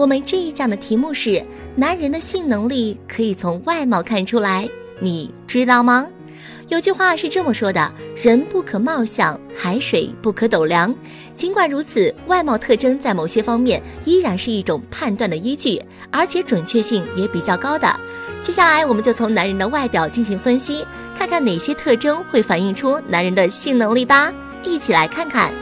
[0.00, 1.44] 我们这一讲的题目是：
[1.76, 4.66] 男人的性能力可以从外貌看出来，
[4.98, 6.06] 你知道吗？
[6.68, 10.94] 有句话是这么说的：“人不可貌相，海水不可斗量。”
[11.36, 15.78] 尽管如此，外貌特征在某些方面依然是一种判断的依据，
[16.10, 17.94] 而且准确性也比较高的。
[18.40, 20.82] 接下来，我们就从男人的外表进行分析，
[21.14, 24.32] 看看哪些特征会反映出男人的性能力吧。
[24.64, 25.52] 一起来看看，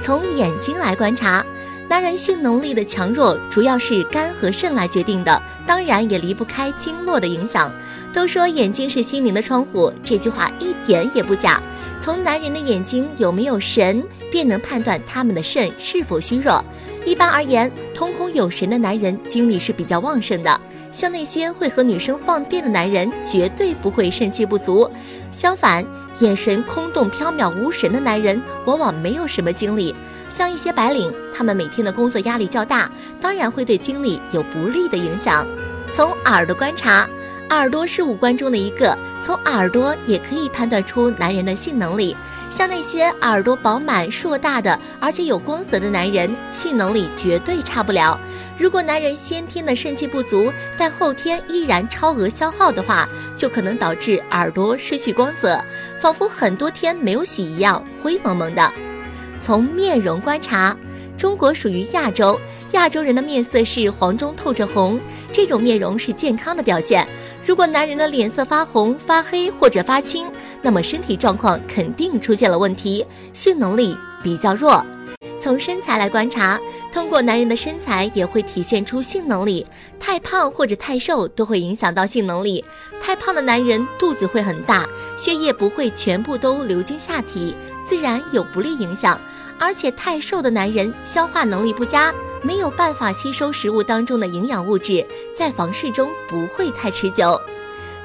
[0.00, 1.46] 从眼睛来观察。
[1.88, 7.70] 男人性能力的强弱主要是肝和肾来决定的，当然也离不开经络的影响。
[8.12, 11.60] 都说眼睛是心灵的窗户，这句话一点也不假。
[11.98, 16.64] 从男人的眼睛有没有神，便能判断他们的肾是否虚弱。
[17.04, 20.60] 一般而言，瞳孔有神的男人精力是比较旺盛的，
[20.90, 24.90] 像那些会和女生放电的男人，绝对不会肾气不足。
[25.30, 25.84] 相反，
[26.20, 29.94] 眼神空洞、缥缈无神的男人，往往没有什么精力。
[30.28, 35.46] 像一些白领，他们每天的工作压力较大，当然会对精力有不利的影响。
[35.92, 37.08] 从耳朵观察，
[37.50, 42.16] 耳朵是五官中的一个，从耳朵也可以判断出男人的性能力。
[42.50, 48.18] 像那些耳朵饱满、硕大的，而且有光泽的男人，性能力绝对差不了。
[48.56, 55.60] 如果男人先天的肾气不足，但后天依然超额消耗的话，就可能导致耳朵失去光泽，
[56.04, 58.70] 仿佛很多天没有洗一样，灰蒙蒙的。
[59.40, 60.76] 从面容观察，
[61.16, 62.38] 中国属于亚洲，
[62.72, 65.00] 亚洲人的面色是黄中透着红，
[65.32, 67.08] 这种面容是健康的表现。
[67.46, 70.26] 如果男人的脸色发红、发黑或者发青，
[70.60, 74.84] 那么身体状况肯定出现了问题，性能力比较弱。
[75.38, 76.58] 从身材来观察，
[76.92, 79.66] 通过男人的身材也会体现出性能力。
[79.98, 82.64] 太胖或者太瘦都会影响到性能力。
[83.00, 84.86] 太胖的男人肚子会很大，
[85.16, 89.20] 血液不会全部都流经下体，自然有不利影响。
[89.58, 92.12] 而且太瘦的男人消化能力不佳，
[92.42, 97.40] 没有办法吸收食物当中的营养物质，在房事中不会太持久。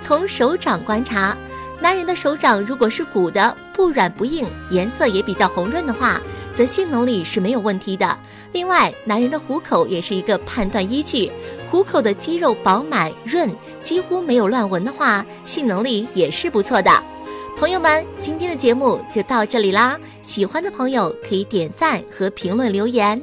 [0.00, 1.36] 从手掌观察。
[1.80, 6.20] 男人的手掌如果是鼓的，不软不硬，颜色也比较红润的话，
[6.52, 8.18] 则性能力是没有问题的。
[8.52, 11.30] 另外，男人的虎口也是一个判断依据，
[11.70, 13.48] 虎口的肌肉饱满润，
[13.80, 16.90] 几乎没有乱纹的话，性能力也是不错的。
[17.56, 23.22] 朋友们，今天的节目就到这里啦，喜欢的朋友可以点赞和评论留言。